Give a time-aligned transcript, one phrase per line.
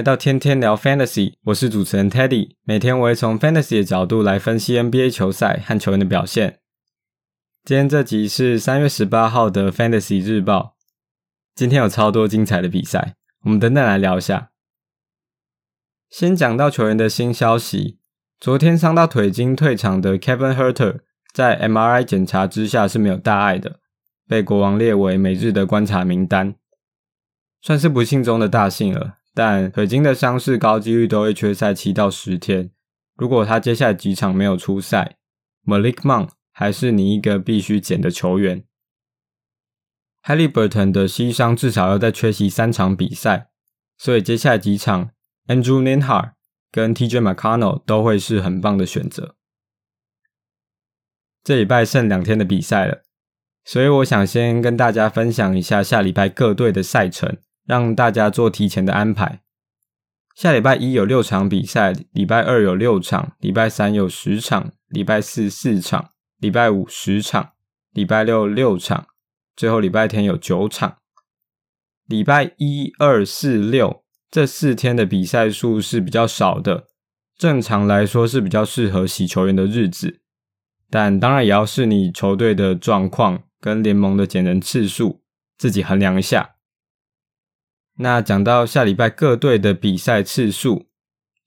[0.00, 2.56] 来到天天聊 Fantasy，我是主持人 Teddy。
[2.62, 6.60] 每天我会从 Fantasy 的角度来分析 NBA 球赛和球员的表现。
[7.66, 10.74] 今天这集是三月十八号的 Fantasy 日报。
[11.54, 14.52] 今天有超多精彩的比赛，我们等等来聊一下。
[16.08, 17.98] 先讲到球员的新消息，
[18.40, 21.00] 昨天伤到腿筋退场的 Kevin Herter，
[21.34, 23.80] 在 MRI 检查之下是没有大碍的，
[24.26, 26.54] 被国王列为每日的观察名单，
[27.60, 29.18] 算是不幸中的大幸了。
[29.42, 32.70] 但腿筋的伤势高几率都会缺赛七到十天。
[33.16, 35.16] 如果他接下来几场没有出赛
[35.64, 38.64] ，Malik Monk 还是你一个必须捡的球员。
[40.24, 43.48] Haliburton 的膝伤至少要再缺席三场比赛，
[43.96, 45.12] 所以接下来几场
[45.46, 46.32] Andrew Nienhard
[46.70, 49.36] 跟 TJ McConnell 都会是很棒的选择。
[51.42, 53.04] 这礼拜剩两天的比赛了，
[53.64, 57.38] 所以我想先跟大家分享一下下礼拜各队的赛程。
[57.70, 59.42] 让大家做提前的安排。
[60.34, 66.10] 下礼拜一有六场比赛，礼拜二有六场，礼拜三有十场，礼拜四四场，
[66.40, 67.52] 礼拜五十场，
[67.92, 69.06] 礼拜六六场，
[69.54, 70.96] 最后礼拜天有九场。
[72.08, 76.88] 礼拜一、二、四、六这四天的比赛数是比较少的，
[77.38, 80.20] 正常来说是比较适合洗球员的日子，
[80.90, 85.22] 但当然也要视你球队的状况跟联盟的减人次数，
[85.56, 86.56] 自己衡量一下。
[88.02, 90.86] 那讲到下礼拜各队的比赛次数，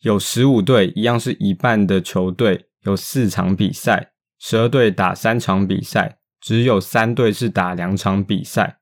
[0.02, 8.78] 有十五队，一样是一半的球队有四场比赛，十二队打三场比赛，只有三队是打两场比赛，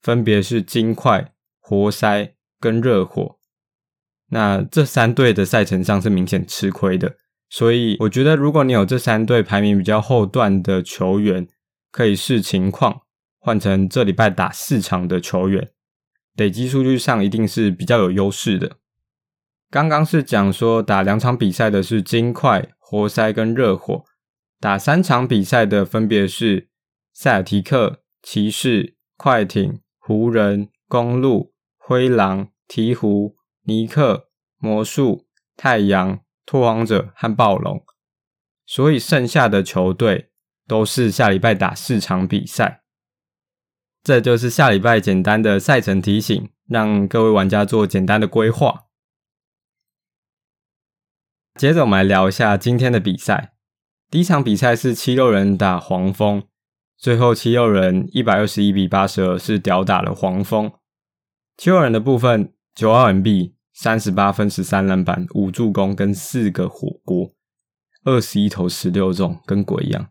[0.00, 3.38] 分别是金块、活塞跟热火。
[4.30, 7.16] 那这三队的赛程上是明显吃亏的，
[7.50, 11.48] 所以我觉得如果你有这三队排名比较后段的球员，
[11.90, 13.00] 可以视情况
[13.40, 15.70] 换成这礼拜打四场的球员。
[16.36, 18.76] 累积数据上一定是比较有优势的。
[19.70, 24.04] 刚刚是讲说打两场比赛的是金块、活塞跟热火，
[24.60, 26.68] 打三场比赛的分别是
[27.12, 35.26] 塞尔提克、骑士、快艇、湖人、公鹿、灰狼、鹈鹕、尼克、魔术、
[35.56, 37.84] 太阳、拓荒者和暴龙。
[38.64, 40.30] 所以剩下的球队
[40.68, 42.82] 都是下礼拜打四场比赛。
[44.06, 48.84] 这就是下礼拜简单的赛程提醒，让各位玩家做简单的规划。
[51.56, 53.54] 接着我们来聊一下今天的比赛。
[54.08, 56.44] 第一场比赛是七六人打黄蜂，
[56.96, 60.70] 最后七六人一百二十一比八十二是吊打了黄蜂。
[61.56, 67.32] 七六人的部分，九号 MB 三十八分、十三篮板、五助攻跟四个火锅，
[68.04, 70.10] 二十一投十六中，跟鬼一样。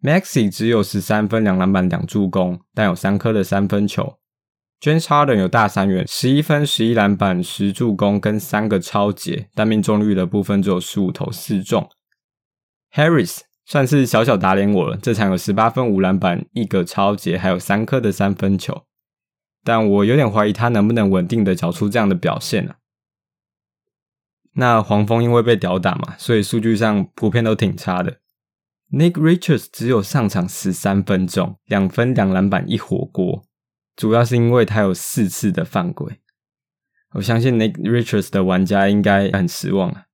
[0.00, 4.18] Maxey 只有十三分、两篮板、两助攻，但有三颗的三分球。
[4.80, 11.90] James Harden 有大三元，十一分、十一篮板、十助攻跟三个超节，但命中率的部分只有十五投四中。
[12.94, 18.84] Harris 算是小小打脸我了，这场有十八分、五篮板、一个超节，还有三颗的三分球，
[19.64, 22.76] 但我有点怀疑他能不能稳定的缴出这样的表现呢、
[24.52, 28.20] 那黄蜂因为被吊打嘛，所以数据上普遍都挺差的。
[28.90, 33.44] Nick Richards 只有上场十三分钟，两分两篮板一火锅，
[33.94, 36.20] 主要是因为他有四次的犯规。
[37.12, 40.04] 我相信 Nick Richards 的玩家应该很失望啊。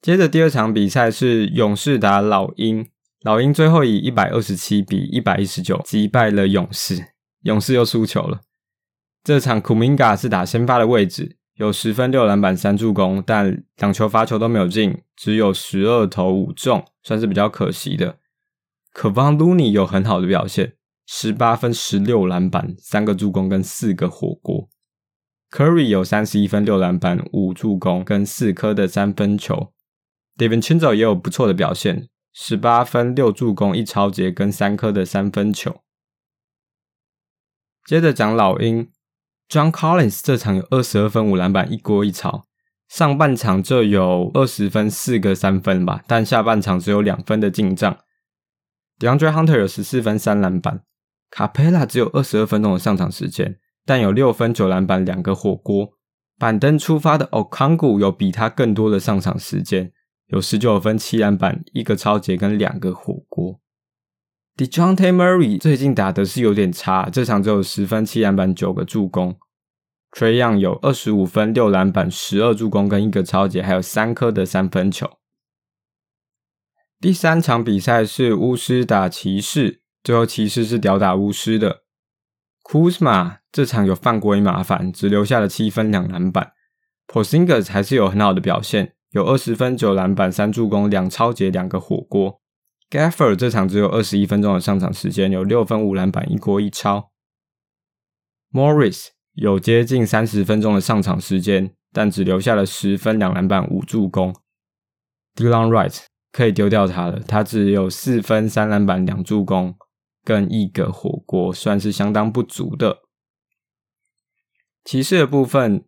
[0.00, 2.88] 接着第二场比赛是勇士打老鹰，
[3.20, 8.40] 老鹰最后以一百二十七比一百一十九击败了勇士，勇士又输球了。
[9.22, 11.36] 这场 Kuminga 是打先发的位置。
[11.56, 18.18] 有十分六篮板三助攻，但两球罚球都没有进，只有十二投五中，算是比较可惜的。
[18.92, 20.76] 可邦卢尼有很好的表现，
[21.06, 24.70] 十八分十六篮板三个助攻跟四个火锅。
[25.50, 29.72] Curry 有三十一分六篮板五助攻跟四颗的三分球。
[30.38, 35.82] David c h i n z o 也有不错的表现，十八分六助攻一抄截跟三颗的三分球。
[37.84, 38.90] 接着讲老鹰。
[39.48, 42.46] John Collins 这场有二十二分五篮板一锅一炒，
[42.88, 47.98] 上半场就有二十分四个三分吧，但下半场只有两分的进账。
[48.98, 50.82] DeAndre Hunter 有十四分三篮板
[51.30, 55.94] ，Capela 只有二十二分钟的上场时间，但有六分九篮板两个火锅。
[56.38, 59.92] 板凳出发的 Okongu 有比他更多的上场时间，
[60.26, 63.61] 有十九分七篮板一个抄截跟两个火锅。
[64.54, 69.34] Dejounte Murray 最近打的是有点差，这场只有十分七篮板九个助攻。
[70.10, 75.10] Trae Young 有二十五分六篮板十二助攻跟一个抄截，还有三颗的三分球。
[77.00, 81.84] 第三场比赛是巫师打骑士，最后骑士是吊打巫师的。
[82.62, 86.52] Kuzma 这场有犯规麻烦，只留下了七分两篮板。
[87.08, 92.41] Porzingis 还是有很好的表现，有二十分九篮板三助攻两抄截两个火锅。
[92.92, 97.10] Gafford 这场只有二十一分钟的上场时间，有六分五篮板一锅一抄。
[98.52, 104.36] Morris 有接近三十分钟的上场时间，但只留下了十分两篮板五助攻。
[105.34, 109.74] Delon Wright 可以丢掉他了，他只有四分三篮板两助攻
[110.22, 112.98] 跟一个火锅，算是相当不足的。
[114.84, 115.86] 骑士的部分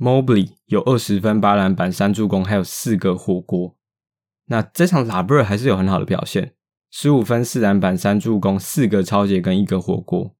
[0.00, 3.76] ，Mobley 有二十分八篮板三助攻，还有四个火锅。
[4.50, 6.54] 那这场 LeVert 还是有很好的表现，
[6.90, 10.34] 十五分四篮板三助攻，四个抄截跟一个火锅。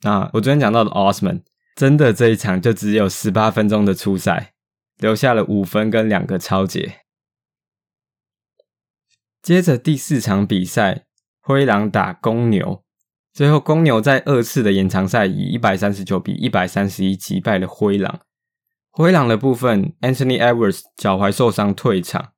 [0.00, 1.42] 那我昨天讲到的 Osman，
[1.76, 4.54] 真的这一场就只有十八分钟的出赛，
[4.96, 7.00] 留下了五分跟两个抄截。
[9.42, 11.04] 接着第四场比赛，
[11.42, 12.82] 灰狼打公牛，
[13.34, 18.20] 最后公牛在二次的延长赛以一百三十九比一百三十一击败了灰狼。
[18.90, 22.31] 灰狼的部分，Anthony Edwards 脚踝受伤退场。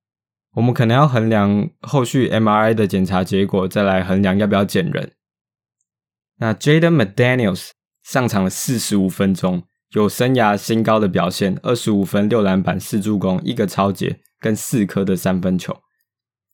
[0.54, 5.12] 我们可能要衡量后续 MRI 的检查结果，再来衡量要不要减人。
[6.38, 7.70] 那 Jaden McDaniels
[8.02, 15.76] 上场了四十五分钟，有生涯新高的表现，二十五分、六篮板、四助攻、一个抄截跟四颗的三分球。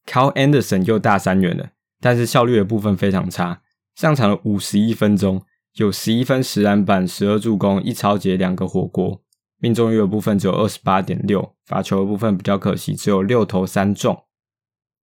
[0.07, 1.71] Cal Anderson 又大三元了，
[2.01, 3.61] 但是效率的部分非常差，
[3.95, 5.43] 上场了五十一分钟，
[5.75, 9.23] 有十一分、十篮板、十二助攻、一抄截、两个火锅。
[9.61, 14.25] 命中率的部分只有二十八点六，罚球的部分比较可惜，只有六投三中。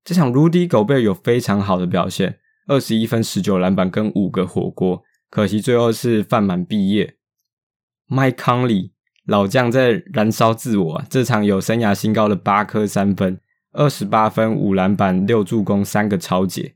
[0.04, 7.18] 这场 Rudy Gobert 有非常好的表现，二十一分、十九篮板跟五个火锅，可惜最后是犯满毕业。
[8.10, 8.92] Mike Conley
[9.26, 13.40] 老将在燃烧自我，这场有生涯新高的八颗三分，
[13.74, 16.76] 二十八分、五篮板、六助攻、三个超解。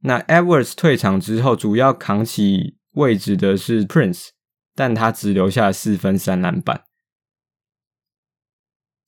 [0.00, 4.30] 那 Edwards 退场之后，主要扛起位置的是 Prince。
[4.76, 6.84] 但他只留下四分三篮板。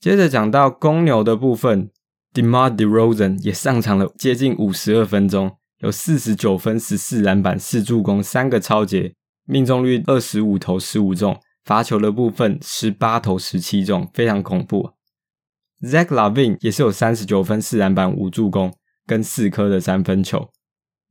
[0.00, 1.90] 接着讲到公牛的部分
[2.32, 14.92] ，DeMar DeRozan 也上场了接近五十二分钟，有四十九分、十四篮板、四助攻、三个超节，命中率二十五投十五中，罚球的部分十八投十七中，非常恐怖。
[15.82, 18.74] Zach LaVine 也是有三十九分、四篮板、五助攻
[19.06, 20.50] 跟四颗的三分球。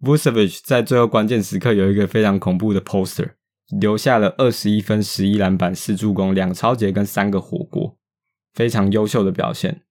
[0.01, 3.36] Vucevic 在最后关键时刻有一个非常恐怖的 poster。
[3.69, 7.97] 留下了二十一分、十一篮板、四助攻、两超节跟三个火锅，
[8.53, 9.83] 非常优秀的表现。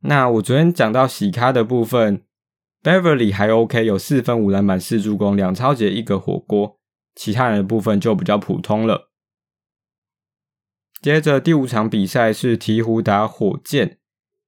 [0.00, 2.24] 那我昨天讲到洗咖的部分
[2.82, 6.78] ，Beverly 还 OK，有四分、五篮板、四助攻、两超节、一个火锅，
[7.14, 9.10] 其他人的部分就比较普通了。
[11.00, 13.98] 接着第五场比赛是鹈鹕打火箭，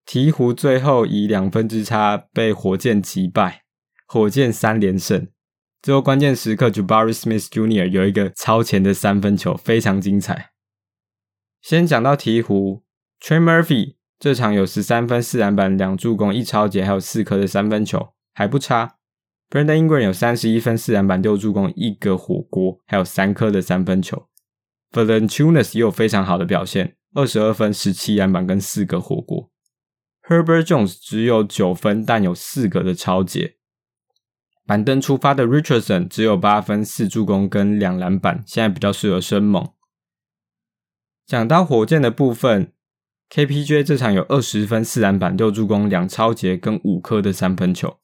[0.04, 3.62] 鹈鹕最后以两分之差被火箭击败，
[4.06, 5.28] 火箭三连胜。
[5.82, 7.86] 最后关键时刻，Jabari Smith Jr.
[7.86, 10.50] 有一个超前的三分球，非常精彩。
[11.62, 12.82] 先讲到鹈鹕
[13.22, 18.96] ，Trey Murphy 这场有十三分、四篮板、两助攻、一超截，还有四颗的三分球，还不差。
[19.48, 24.26] Brandon Ingram 有三十一分、四篮板、六助攻、一个火锅，还有三颗的三分球。
[24.92, 29.50] Valentunas 也有非常好的表现，二十二分、十七篮板跟四个火锅。
[30.28, 33.56] Herbert Jones 只有九分，但有四个的超截。
[34.70, 39.68] 板凳出发的 Richardson 只有八分四助攻跟两篮板，现在比较适合生猛。
[41.26, 42.72] 讲到火箭的部分
[43.30, 47.98] ，KPJ 这场有二十分四篮板六助攻两超截跟五颗的三分球。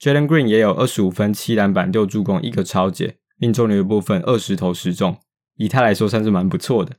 [0.00, 5.18] Jalen Green 也有二十五分七篮板六助攻一个超截，命中率的部分二十投十中，
[5.56, 6.96] 以他来说算是蛮不错的。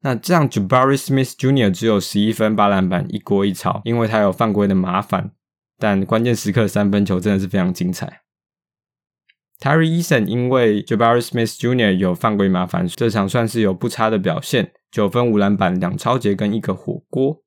[0.00, 1.70] 那这样 Jabari Smith Jr.
[1.70, 5.30] 只有十一分八篮板一锅一炒，因为他有犯规的麻烦。
[5.78, 8.22] 但关键时刻三分球真的是非常精彩。
[9.60, 11.92] Terry Eason 因为 Jabari Smith Jr.
[11.92, 17.42] 有犯规麻烦，这场算是有不差的表现，九分五篮板两抄截跟一个火锅。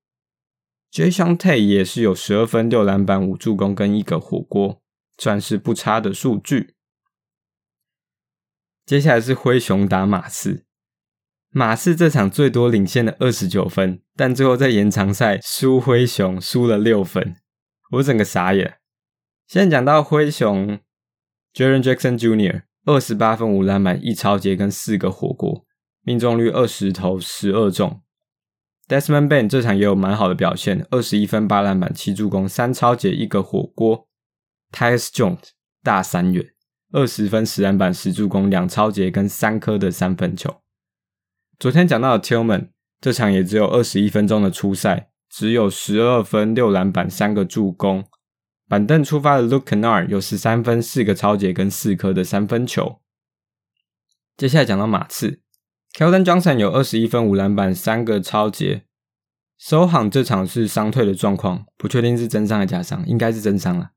[0.91, 4.81] Jae'Sean Tate 也是有十二分六篮板五助攻跟一个火锅，
[5.17, 6.75] 算是不差的数据。
[8.85, 10.65] 接下来是灰熊打马刺，
[11.51, 17.37] 马刺这场最多领先了二十九分，但最后在延长赛输灰熊输了六分。
[17.91, 18.77] 我整个傻眼。
[19.47, 20.79] 现在讲到灰熊
[21.53, 22.63] ，Jaren Jackson Jr.
[22.85, 25.65] 二十八分五篮板一抄截跟四个火锅，
[26.01, 28.01] 命中率二十投十二中。
[28.87, 34.07] Desmond Bane 这场也有蛮好的表现，二十一分八篮板七助攻三抄截一个火锅。
[34.71, 35.49] Tyus Jones
[35.83, 36.53] 大三元，
[36.91, 40.61] 二十分十篮板十助攻两抄截跟三颗的三分球。
[41.59, 42.69] 昨天讲到的 Tillman
[43.01, 45.10] 这场也只有二十一分钟的初赛。
[45.31, 48.03] 只有十二分、六篮板、三个助攻。
[48.67, 52.99] 板凳出发的 Luke Kennard 有十三分、四个超截跟四颗的三分球。
[54.35, 55.39] 接下来讲到马刺
[55.93, 58.83] ，Keldon Johnson 有二十一分、五篮板、三个超截。
[59.59, 63.91] Sochan 这场是伤退的状况，不确定是真伤还是假伤，应该是真伤了。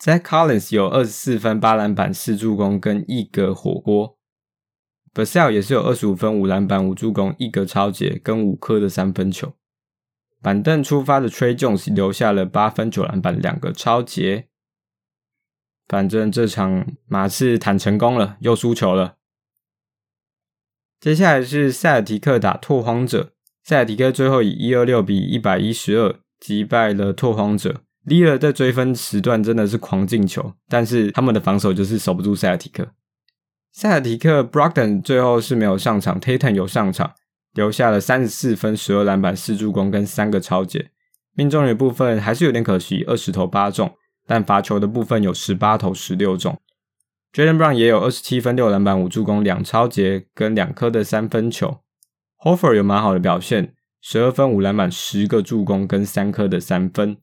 [0.00, 4.18] Zach Collins 有二十四分、八篮板、四助攻跟一个火锅。
[5.14, 9.54] Vassell 也是有二十五分、五篮板、五助攻、一个超截跟五颗的三分球。
[10.44, 14.48] 板凳出发的 Tre Jones 留下了八分九篮板两个超截，
[15.88, 19.14] 反正这场马刺谈成功了，又输球了。
[21.00, 23.32] 接下来是塞尔提克打拓荒者，
[23.62, 27.80] 塞尔提克最后以一二六比一百一十二击败了拓荒者。
[28.04, 32.92] Lillard 在追分时段真的是狂进球，但是他们的防守就是守不住塞尔提克。
[33.72, 37.14] 塞尔提克 Brogdon 最后是没有上场，Tatum 有上场。
[37.54, 40.90] 留下了三十四分、十二篮板、四助攻跟三个抄截，
[41.32, 43.96] 命中率部分还是有点可惜，二十投八中，
[44.26, 46.60] 但罚球的部分有十八投十六中。
[47.32, 51.78] Jaylen Brown 也有二十七分、六篮板、五助攻、两超节跟两颗的三分球。
[52.38, 57.16] Hofer 有蛮好的表现，十二分、五篮板、十个助攻跟三颗的三分。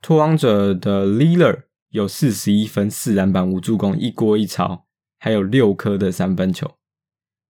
[0.00, 4.86] 拓荒者的 Lillard 有四十一分、四篮板、五助攻、一锅一抄，
[5.18, 6.77] 还有六颗的三分球。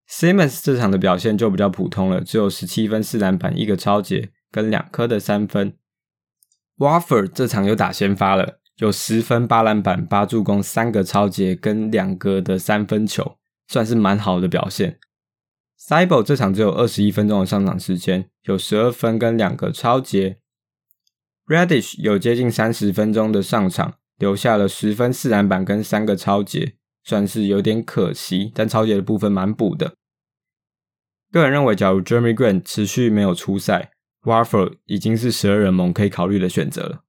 [0.09, 5.73] Simmons 这场的表现就比较普通了，只有十七分、四篮板、一个超节跟两颗的三分。
[6.77, 13.37] Watford 这场又打先发了，有十分、八篮板、八助攻、三个超节跟两个的三分球，
[13.67, 14.97] 算是蛮好的表现。
[15.87, 20.39] Thybulle 这场只有二十一分钟的上场时间，有十二分跟两个超节。
[21.45, 29.95] Radish 有接近三十分钟的上场，留下了十分、四篮板跟三个超节，算是有点可惜，但抄截的部分蛮补的。
[31.31, 33.91] 个人认为，假如 Jeremy Grant 持续没有出赛
[34.23, 37.03] ，Warford 已经是十二人盟可以考虑的选择了。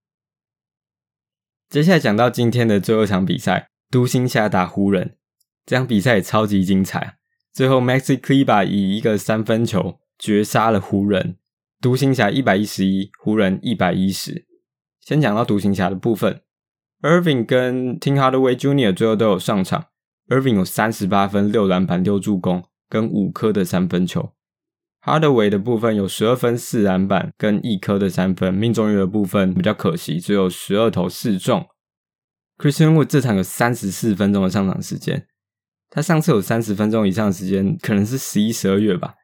[1.69, 5.17] 接下来讲到今天的最后一场比赛，独行侠打湖人，
[5.65, 7.19] 这场比赛也超级精彩。
[7.53, 11.39] 最后，Maxi Kleber 以一个三分球绝杀了湖人，
[11.81, 14.47] 独行侠一百一十一，湖人一百一十。
[15.01, 16.43] 先讲到独行侠的部分
[17.03, 18.95] ，Irving 跟 Tim Hardaway Jr.
[18.95, 19.87] 最后都有上场
[20.29, 22.65] ，Irving 有三十八分、六篮板、六助攻。
[22.93, 24.33] 跟五颗的三分球
[25.05, 31.65] ，Hardaway 的部分有十二分四篮板跟一颗的三分，命中率的部分比较可惜，只有十二投四中。
[32.59, 35.29] Christian Wood 这场有三十四分钟的上场时间，
[35.89, 39.15] 他上次有三十分钟以上的时间，可能是十一、十二月吧，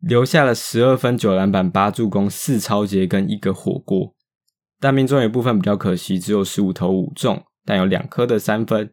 [0.00, 4.16] 留下了十二分九篮板八助攻四抄截跟一个火锅，
[4.80, 8.92] 但命中率部分比较可惜，只有十五投五中，但有两颗的三分。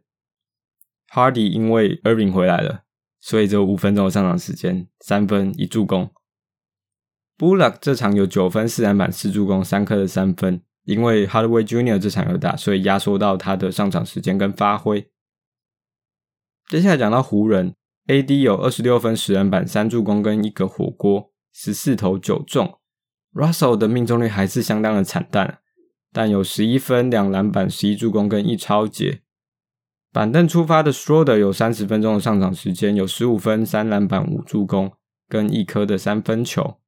[1.14, 2.84] Hardy 因为 Irving 回来了。
[3.20, 6.10] 所以只有五分钟的上场时间，三分一助攻。
[7.38, 15.10] Bullock 这场有九分四篮板四助攻三颗的三分，因为 Hardaway Junior 这场有打，所以压缩到他的上场时间跟发挥。
[16.70, 17.76] 接下来讲到湖人
[18.08, 22.80] ，AD 有二十六分十篮板三助攻跟一个火锅，十四投九中。
[23.34, 25.60] Russell 的命中率还是相当的惨淡，
[26.18, 29.22] 但有十一分两篮板十一助攻跟一抄截。
[30.12, 34.92] 板凳出发的 Schroder 有三十分钟的上场时间，有十五分、三篮板、五助攻
[35.30, 36.80] 跟一颗的三分球。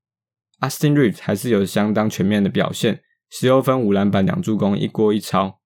[0.62, 5.60] Austin Reeves 还是有相当全面的表现，十六分、五篮板、两助攻、一锅一抄。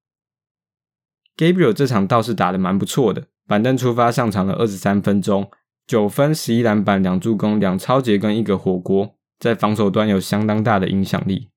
[1.37, 5.49] Gabriel 这场倒是打得蛮不错的，板凳出发上场了二十三分钟，
[5.87, 11.52] 九分、十一篮板、两助攻、两抄截跟一个火锅，在防守端有相当大的影响力。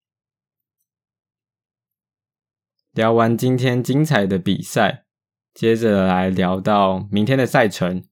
[2.96, 5.04] 聊完今天精彩的比赛。
[5.52, 8.02] 接着来聊到明天的赛程。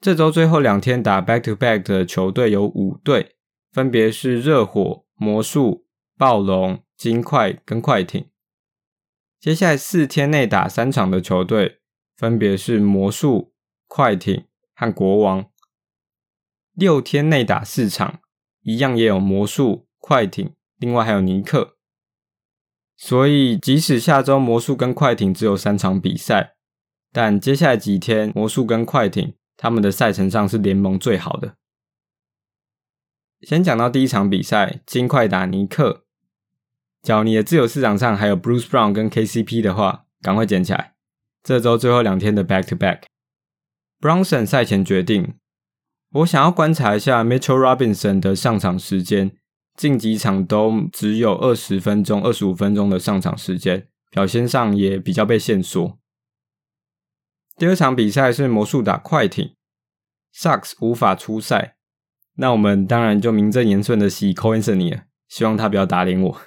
[0.00, 3.34] 这周最后两天打 back to back 的球队有五队，
[3.72, 5.84] 分别是热火、魔术、
[6.16, 8.28] 暴龙、金块跟快艇。
[9.40, 11.80] 接下来四天内打三场的球队
[12.16, 13.52] 分别是魔术、
[13.88, 14.44] 快艇
[14.76, 15.44] 和国王。
[16.72, 18.20] 六天内打四场，
[18.62, 21.77] 一样也有魔术、快艇，另外还有尼克。
[23.00, 26.56] 所以，即使下周魔术跟快艇只有三场比赛，
[27.12, 31.54] 但接下来几天魔术跟快艇他们的赛程上是联盟最好的。
[33.42, 36.04] 先讲到第一场比赛，金块打尼克。
[37.00, 40.94] 假如你的自由市场上还有 Bruce Brown 跟 KCP 的话，赶快捡起来。
[41.44, 43.02] 这周最后两天的 Back to Back。
[44.00, 45.34] Brunson 赛前决定，
[46.10, 49.36] 我想要观察一下 Mitchell Robinson 的上场时间。
[49.78, 56.00] 近几场都只有二十分钟、二十五分钟的上场时间，表现上也比较被限缩。
[57.56, 59.54] 第二场比赛是魔术打快艇
[60.34, 61.76] ，Sucks 无法出赛，
[62.34, 66.40] 那我们当然就名正言顺的洗 Cole Anthony 了，希望他不要打脸我。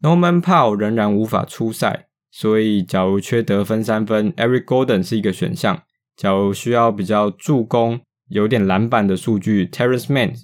[0.00, 5.82] Norman Powell 仍然无法出赛，所以假如缺得分三分，Eric Gordon 是一个选项。
[6.16, 10.36] 假如需要比较助攻、有点篮板的数据，Terance Mann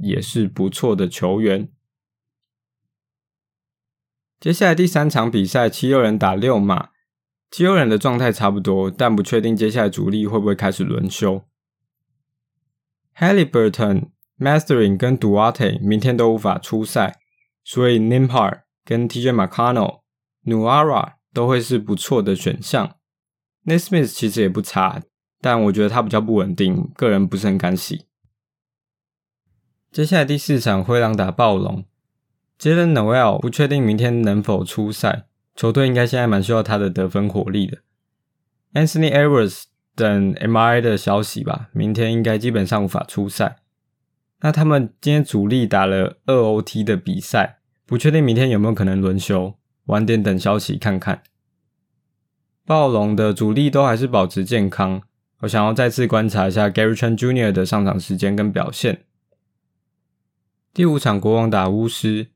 [0.00, 1.68] 也是不错的球员。
[4.40, 6.90] 接下来第三场比赛，七六人打六马。
[7.50, 11.44] 七六人的状态差不多，但不确定接下来主力会不会开始轮休。
[13.16, 17.18] Halliburton、m a s t e r i n g 跟 Duarte 明天都无法出赛，
[17.64, 20.02] 所以 Nimphar 跟 TJ McConnell、
[20.44, 22.96] Nwora 都会是不错的选项。
[23.64, 25.02] Nismith 其实也不差，
[25.40, 28.06] 但我觉得他比较不稳定，个人不是很敢洗。
[29.92, 31.84] 接下来第四场，灰狼打暴龙。
[32.60, 35.24] Jaylen Nowell 不确定明天能否出赛，
[35.56, 37.78] 球队应该现在蛮需要他的得分火力的。
[38.72, 39.64] Anthony Edwards
[39.96, 43.56] 等 MRI 的消息吧，明天应该基本上无法出赛。
[44.42, 49.54] 那他们今天主力打了二 OT 的比赛，不确定明天有没有可能轮休，
[49.86, 51.24] 晚点等消息看看。
[52.64, 55.02] 暴龙的主力都还是保持健康，
[55.40, 57.50] 我想要再次观察一下 Gary Trent Jr.
[57.50, 59.06] 的上场时间跟表现。
[60.72, 62.28] 第五场国王打巫师。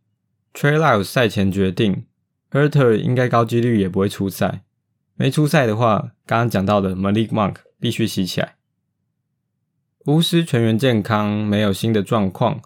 [0.53, 2.07] Trey Lyles 赛前决定
[2.51, 4.65] ，Huerter 应该高几率也不会出赛。
[5.15, 8.57] 没出赛的话，刚刚讲到的 Malik Monk 必须洗起来。
[10.07, 12.61] 巫师全员健康，没有新的状况。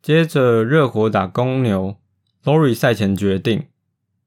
[0.00, 1.96] 接着热火打公牛
[2.44, 3.66] ，Lauri 赛前决定，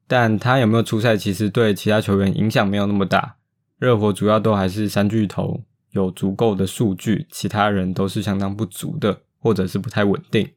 [0.07, 3.37] 但他有没有出赛，其实对其他球员影响没有那么大。
[3.79, 10.47] 热火主要都还是三巨头，有足够的数据，其他人都是相当不足的，或者是不太稳定。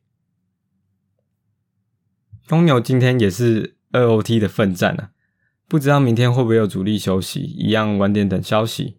[2.53, 5.09] 公牛今天也是二 OT 的奋战啊，
[5.67, 8.99] 不知道明天会不会有主力休息，一样晚点等消息。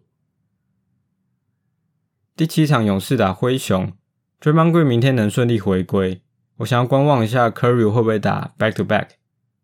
[2.34, 3.92] 第七场勇士打灰熊
[4.40, 6.22] ，Draymond 明天能顺利回归，
[6.56, 9.10] 我想要观望一下 Curry 会不会打 back to back。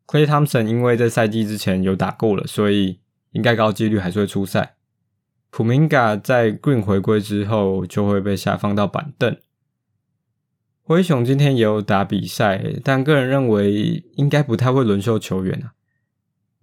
[0.06, 3.00] Clay Thompson 因为在赛季之前有打过了，所以
[3.32, 4.76] 应该高几率还是会出赛。
[5.50, 9.36] 普明嘎在 Green 回归之后就会被下放到板凳。
[10.90, 15.74] 灰熊今天也有打比赛，但个人认为应该不太会轮休球员啊。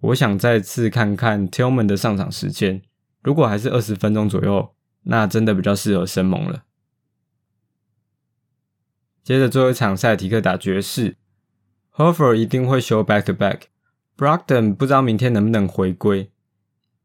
[0.00, 2.82] 我想再次看看 Tillman 的上场时间，
[3.22, 6.64] 如果还是二十分钟左右，那真的比较适合生猛了。
[9.24, 11.16] 接着最后一场，赛提克打爵士
[11.94, 16.30] ，Horford 一定会休 back to back，Brogdon 不知道明天能不能回归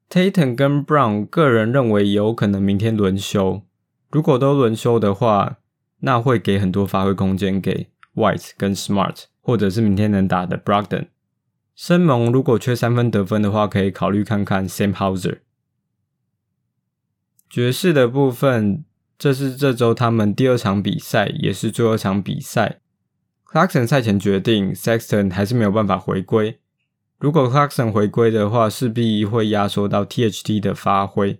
[0.09, 3.61] ，Tatum 跟 Brown 个人认为有可能明天轮休，
[4.11, 5.59] 如果都轮休的话。
[6.05, 11.07] 那会给很多发挥空间给 White 跟 Smart，或者是明天能打的 Brogdon。
[11.75, 15.39] 生猛如果缺三分得分的话，可以考虑看看 Sam Hauser。
[17.49, 18.83] 爵士的部分，
[19.17, 22.81] 这是这周他们第二场比赛，也是最后一场比赛。
[23.49, 26.59] Clarkson 赛前决定，Sexton 还是没有办法回归。
[27.19, 31.39] 如果 Clarkson 回归的话，势必会压缩到 THT 的发挥。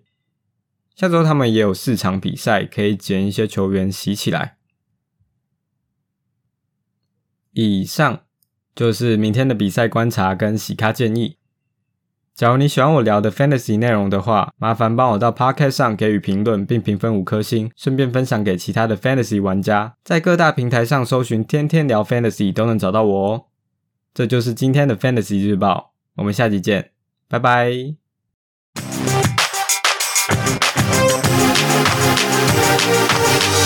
[0.96, 4.58] 下周他们也有四场比赛，可以捡一些球员洗起来。
[7.52, 8.22] 以上
[8.76, 11.38] 就是明天的比赛观察跟洗咖建议。
[12.36, 19.96] 假如你喜欢我聊的 Fantasy 内容的话，麻烦帮我到 Podcast 上给予评论并评分五颗星，顺便分享给其他的 Fantasy 玩家。
[20.04, 23.46] 在各大平台上搜寻“天天聊 Fantasy” 都能找到我哦。
[24.16, 26.92] 这就是今天的 Fantasy 日报，我们下集见，
[27.28, 28.03] 拜拜。
[32.16, 33.63] Música